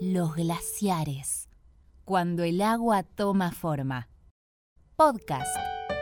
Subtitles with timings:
[0.00, 1.48] Los glaciares.
[2.04, 4.08] Cuando el agua toma forma.
[4.94, 5.56] Podcast.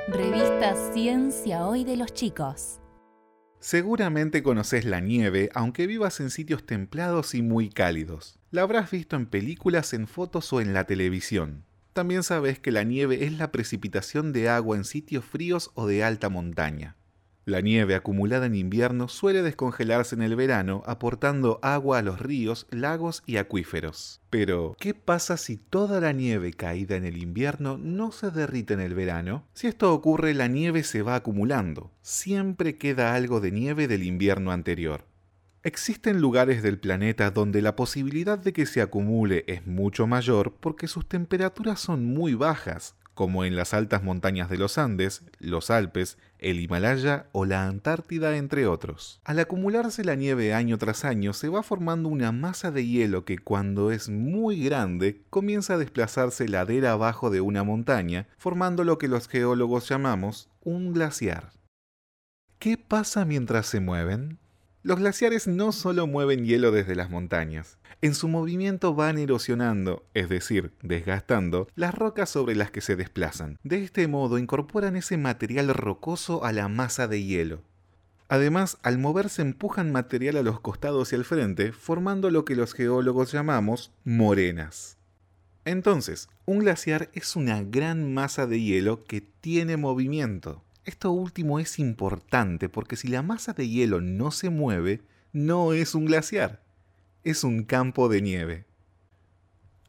[0.09, 2.79] Revista Ciencia Hoy de los chicos.
[3.59, 8.39] Seguramente conoces la nieve, aunque vivas en sitios templados y muy cálidos.
[8.51, 11.65] La habrás visto en películas, en fotos o en la televisión.
[11.95, 16.05] También sabes que la nieve es la precipitación de agua en sitios fríos o de
[16.05, 16.97] alta montaña.
[17.49, 22.67] La nieve acumulada en invierno suele descongelarse en el verano, aportando agua a los ríos,
[22.71, 24.21] lagos y acuíferos.
[24.31, 28.81] Pero, ¿qué pasa si toda la nieve caída en el invierno no se derrite en
[28.81, 29.45] el verano?
[29.54, 31.93] Si esto ocurre, la nieve se va acumulando.
[32.03, 35.05] Siempre queda algo de nieve del invierno anterior.
[35.62, 40.89] Existen lugares del planeta donde la posibilidad de que se acumule es mucho mayor porque
[40.89, 46.19] sus temperaturas son muy bajas, como en las altas montañas de los Andes, los Alpes,
[46.38, 49.22] el Himalaya o la Antártida, entre otros.
[49.25, 53.39] Al acumularse la nieve año tras año, se va formando una masa de hielo que
[53.39, 59.08] cuando es muy grande comienza a desplazarse ladera abajo de una montaña, formando lo que
[59.08, 61.53] los geólogos llamamos un glaciar.
[62.58, 64.39] ¿Qué pasa mientras se mueven?
[64.87, 70.29] Los glaciares no solo mueven hielo desde las montañas, en su movimiento van erosionando, es
[70.29, 73.59] decir, desgastando, las rocas sobre las que se desplazan.
[73.64, 77.62] De este modo incorporan ese material rocoso a la masa de hielo.
[78.29, 82.73] Además, al moverse empujan material a los costados y al frente, formando lo que los
[82.73, 84.98] geólogos llamamos morenas.
[85.64, 90.62] Entonces, un glaciar es una gran masa de hielo que tiene movimiento.
[90.87, 95.97] Esto último es importante porque si la masa de hielo no se mueve, no es
[95.97, 96.62] un glaciar,
[97.25, 98.67] es un campo de nieve.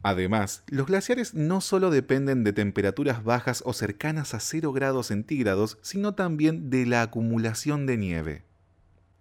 [0.02, 5.78] Además, los glaciares no solo dependen de temperaturas bajas o cercanas a 0 grados centígrados,
[5.84, 8.44] sino también de la acumulación de nieve.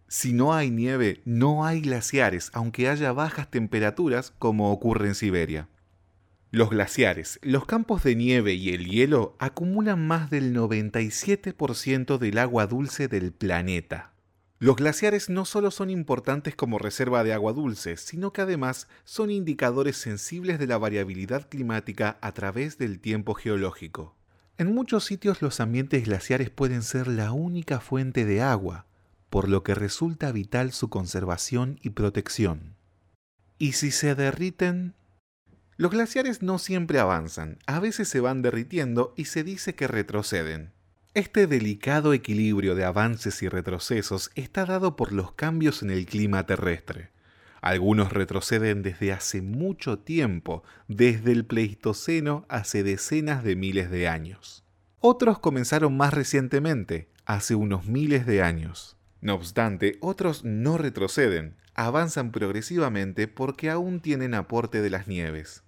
[0.08, 5.68] Si no hay nieve, no hay glaciares, aunque haya bajas temperaturas como ocurre en Siberia.
[6.52, 12.66] Los glaciares, los campos de nieve y el hielo acumulan más del 97% del agua
[12.68, 14.12] dulce del planeta.
[14.58, 19.30] Los glaciares no solo son importantes como reserva de agua dulce, sino que además son
[19.30, 24.14] indicadores sensibles de la variabilidad climática a través del tiempo geológico.
[24.56, 28.86] En muchos sitios los ambientes glaciares pueden ser la única fuente de agua,
[29.28, 32.76] por lo que resulta vital su conservación y protección.
[33.58, 34.94] ¿Y si se derriten?
[35.78, 40.72] Los glaciares no siempre avanzan, a veces se van derritiendo y se dice que retroceden.
[41.12, 46.46] Este delicado equilibrio de avances y retrocesos está dado por los cambios en el clima
[46.46, 47.10] terrestre.
[47.60, 54.64] Algunos retroceden desde hace mucho tiempo, desde el Pleistoceno hace decenas de miles de años.
[55.00, 58.96] Otros comenzaron más recientemente, hace unos miles de años.
[59.20, 65.62] No obstante, otros no retroceden, avanzan progresivamente porque aún tienen aporte de las nieves.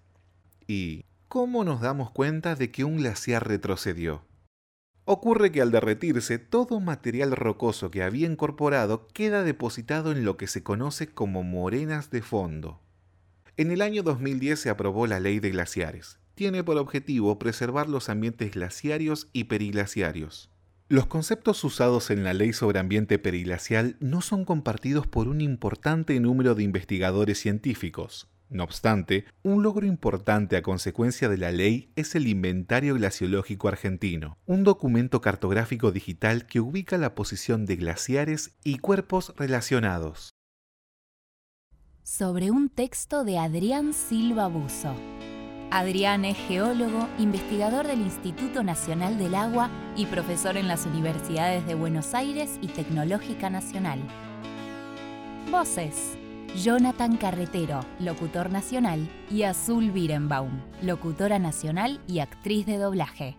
[0.70, 4.26] ¿Y cómo nos damos cuenta de que un glaciar retrocedió?
[5.06, 10.46] Ocurre que al derretirse, todo material rocoso que había incorporado queda depositado en lo que
[10.46, 12.82] se conoce como morenas de fondo.
[13.56, 16.18] En el año 2010 se aprobó la Ley de Glaciares.
[16.34, 20.50] Tiene por objetivo preservar los ambientes glaciarios y periglaciarios.
[20.90, 26.20] Los conceptos usados en la ley sobre ambiente periglacial no son compartidos por un importante
[26.20, 28.28] número de investigadores científicos.
[28.50, 34.38] No obstante, un logro importante a consecuencia de la ley es el Inventario Glaciológico Argentino,
[34.46, 40.30] un documento cartográfico digital que ubica la posición de glaciares y cuerpos relacionados.
[42.02, 44.94] Sobre un texto de Adrián Silva Buzo.
[45.70, 51.74] Adrián es geólogo, investigador del Instituto Nacional del Agua y profesor en las universidades de
[51.74, 54.00] Buenos Aires y Tecnológica Nacional.
[55.50, 56.17] Voces.
[56.56, 63.36] Jonathan Carretero, locutor nacional, y Azul Birenbaum, locutora nacional y actriz de doblaje.